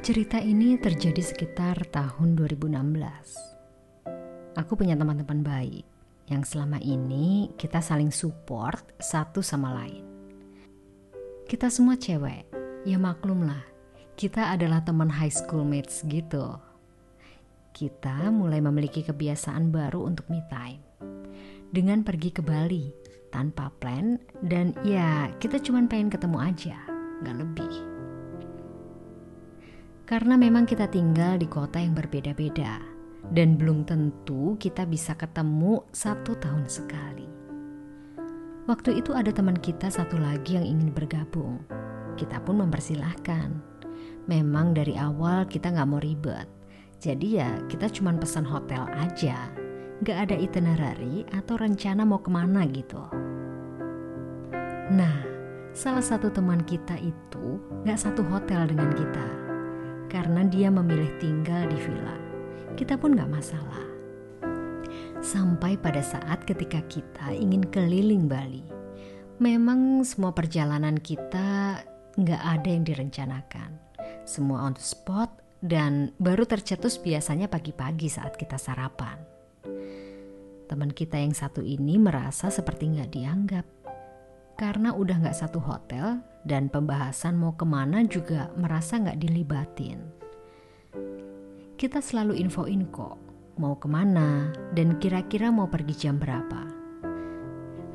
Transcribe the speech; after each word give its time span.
Cerita 0.00 0.40
ini 0.40 0.80
terjadi 0.80 1.20
sekitar 1.20 1.76
tahun 1.92 2.32
2016. 2.32 2.72
Aku 4.56 4.72
punya 4.72 4.96
teman-teman 4.96 5.44
baik 5.44 5.84
yang 6.24 6.40
selama 6.40 6.80
ini 6.80 7.52
kita 7.60 7.84
saling 7.84 8.08
support 8.08 8.80
satu 8.96 9.44
sama 9.44 9.76
lain. 9.76 10.00
Kita 11.44 11.68
semua 11.68 12.00
cewek, 12.00 12.48
ya 12.88 12.96
maklumlah, 12.96 13.60
kita 14.16 14.56
adalah 14.56 14.80
teman 14.80 15.12
high 15.12 15.28
school 15.28 15.68
mates 15.68 16.00
gitu. 16.08 16.56
Kita 17.76 18.32
mulai 18.32 18.64
memiliki 18.64 19.04
kebiasaan 19.04 19.68
baru 19.68 20.00
untuk 20.00 20.32
me 20.32 20.40
time. 20.48 20.80
Dengan 21.68 22.00
pergi 22.08 22.32
ke 22.32 22.40
Bali 22.40 22.88
tanpa 23.28 23.68
plan 23.76 24.16
dan 24.40 24.72
ya 24.80 25.28
kita 25.36 25.60
cuma 25.60 25.84
pengen 25.84 26.08
ketemu 26.08 26.40
aja, 26.40 26.80
nggak 27.20 27.36
lebih. 27.36 27.89
Karena 30.10 30.34
memang 30.34 30.66
kita 30.66 30.90
tinggal 30.90 31.38
di 31.38 31.46
kota 31.46 31.78
yang 31.78 31.94
berbeda-beda 31.94 32.82
dan 33.30 33.54
belum 33.54 33.86
tentu 33.86 34.58
kita 34.58 34.82
bisa 34.82 35.14
ketemu 35.14 35.86
satu 35.94 36.34
tahun 36.34 36.66
sekali. 36.66 37.30
Waktu 38.66 38.98
itu 38.98 39.14
ada 39.14 39.30
teman 39.30 39.54
kita 39.54 39.86
satu 39.86 40.18
lagi 40.18 40.58
yang 40.58 40.66
ingin 40.66 40.90
bergabung. 40.90 41.62
Kita 42.18 42.42
pun 42.42 42.58
mempersilahkan. 42.58 43.54
Memang 44.26 44.74
dari 44.74 44.98
awal 44.98 45.46
kita 45.46 45.70
nggak 45.70 45.86
mau 45.86 46.02
ribet. 46.02 46.50
Jadi 46.98 47.38
ya 47.38 47.62
kita 47.70 47.86
cuma 47.94 48.10
pesan 48.18 48.42
hotel 48.42 48.90
aja. 48.98 49.46
Nggak 50.02 50.18
ada 50.26 50.34
itinerary 50.34 51.22
atau 51.30 51.54
rencana 51.54 52.02
mau 52.02 52.18
ke 52.18 52.34
mana 52.34 52.66
gitu. 52.66 52.98
Nah, 54.90 55.22
salah 55.70 56.02
satu 56.02 56.34
teman 56.34 56.66
kita 56.66 56.98
itu 56.98 57.62
nggak 57.86 58.10
satu 58.10 58.26
hotel 58.26 58.66
dengan 58.66 58.90
kita 58.90 59.49
karena 60.10 60.42
dia 60.44 60.68
memilih 60.68 61.08
tinggal 61.22 61.70
di 61.70 61.78
villa. 61.78 62.18
Kita 62.74 62.98
pun 62.98 63.14
gak 63.14 63.30
masalah. 63.30 63.86
Sampai 65.22 65.78
pada 65.78 66.02
saat 66.02 66.42
ketika 66.42 66.82
kita 66.90 67.30
ingin 67.32 67.62
keliling 67.70 68.26
Bali. 68.26 68.66
Memang 69.40 70.04
semua 70.04 70.34
perjalanan 70.34 70.98
kita 70.98 71.80
gak 72.18 72.42
ada 72.42 72.68
yang 72.68 72.84
direncanakan. 72.84 73.78
Semua 74.26 74.66
on 74.68 74.76
the 74.76 74.84
spot 74.84 75.30
dan 75.62 76.12
baru 76.18 76.44
tercetus 76.44 76.98
biasanya 77.00 77.48
pagi-pagi 77.48 78.10
saat 78.10 78.36
kita 78.36 78.58
sarapan. 78.60 79.16
Teman 80.66 80.92
kita 80.92 81.18
yang 81.18 81.34
satu 81.34 81.64
ini 81.64 81.96
merasa 81.96 82.50
seperti 82.50 82.98
gak 82.98 83.10
dianggap 83.14 83.66
karena 84.60 84.92
udah 84.92 85.24
gak 85.24 85.40
satu 85.40 85.56
hotel 85.56 86.20
dan 86.44 86.68
pembahasan 86.68 87.32
mau 87.32 87.56
ke 87.56 87.64
mana 87.64 88.04
juga 88.04 88.52
merasa 88.60 89.00
gak 89.00 89.16
dilibatin. 89.16 90.04
Kita 91.80 92.04
selalu 92.04 92.36
infoin 92.36 92.84
kok 92.92 93.16
mau 93.56 93.80
ke 93.80 93.88
mana 93.88 94.52
dan 94.76 95.00
kira-kira 95.00 95.48
mau 95.48 95.64
pergi 95.64 95.96
jam 95.96 96.20
berapa. 96.20 96.68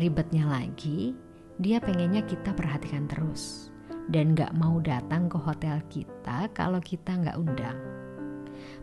Ribetnya 0.00 0.48
lagi, 0.48 1.12
dia 1.60 1.76
pengennya 1.76 2.24
kita 2.24 2.56
perhatikan 2.56 3.04
terus 3.04 3.68
dan 4.08 4.32
gak 4.32 4.56
mau 4.56 4.80
datang 4.80 5.28
ke 5.28 5.36
hotel 5.36 5.76
kita 5.92 6.48
kalau 6.56 6.80
kita 6.80 7.20
gak 7.20 7.36
undang. 7.36 7.76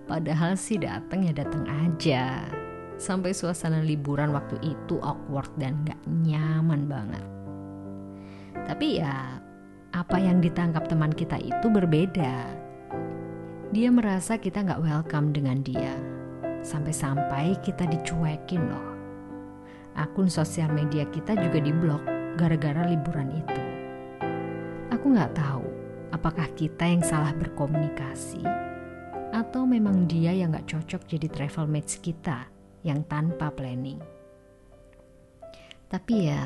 Padahal 0.06 0.54
sih 0.62 0.78
datang 0.78 1.26
ya 1.26 1.34
datang 1.34 1.66
aja. 1.66 2.46
Sampai 3.02 3.34
suasana 3.34 3.82
liburan 3.82 4.30
waktu 4.30 4.62
itu 4.62 5.02
awkward 5.02 5.50
dan 5.58 5.82
gak 5.90 5.98
nyaman 6.06 6.86
banget. 6.86 7.43
Tapi 8.54 9.02
ya, 9.02 9.42
apa 9.94 10.18
yang 10.18 10.42
ditangkap 10.42 10.90
teman 10.90 11.14
kita 11.14 11.38
itu 11.38 11.70
berbeda. 11.70 12.50
Dia 13.70 13.90
merasa 13.94 14.42
kita 14.42 14.66
nggak 14.66 14.82
welcome 14.82 15.30
dengan 15.30 15.62
dia. 15.62 15.94
Sampai-sampai 16.66 17.62
kita 17.62 17.86
dicuekin 17.86 18.70
loh. 18.70 18.90
Akun 19.94 20.30
sosial 20.30 20.74
media 20.74 21.06
kita 21.14 21.38
juga 21.38 21.62
diblok 21.62 22.02
gara-gara 22.38 22.90
liburan 22.90 23.30
itu. 23.34 23.64
Aku 24.90 25.14
nggak 25.14 25.38
tahu 25.38 25.66
apakah 26.10 26.50
kita 26.58 26.86
yang 26.90 27.06
salah 27.06 27.34
berkomunikasi 27.38 28.42
atau 29.34 29.66
memang 29.66 30.06
dia 30.06 30.34
yang 30.34 30.54
nggak 30.54 30.70
cocok 30.70 31.06
jadi 31.10 31.28
travel 31.30 31.66
mates 31.70 31.98
kita 32.02 32.50
yang 32.86 33.02
tanpa 33.06 33.50
planning. 33.54 34.02
Tapi 35.90 36.34
ya, 36.34 36.42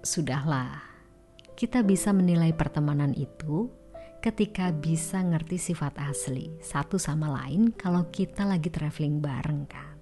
sudahlah 0.00 0.89
kita 1.60 1.84
bisa 1.84 2.08
menilai 2.16 2.56
pertemanan 2.56 3.12
itu 3.12 3.68
ketika 4.24 4.72
bisa 4.72 5.20
ngerti 5.20 5.60
sifat 5.60 5.92
asli 6.08 6.56
satu 6.56 6.96
sama 6.96 7.28
lain 7.28 7.76
kalau 7.76 8.08
kita 8.08 8.48
lagi 8.48 8.72
traveling 8.72 9.20
bareng 9.20 9.68
kan. 9.68 10.00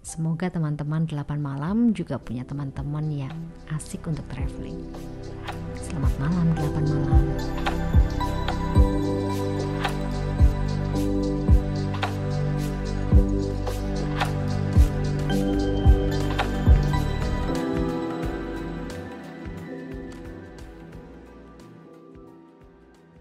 Semoga 0.00 0.48
teman-teman 0.48 1.04
8 1.04 1.36
malam 1.36 1.92
juga 1.92 2.16
punya 2.16 2.48
teman-teman 2.48 3.04
yang 3.12 3.36
asik 3.76 4.08
untuk 4.08 4.24
traveling. 4.32 4.80
Selamat 5.76 6.16
malam 6.16 6.56
8 6.56 6.88
malam. 6.88 7.07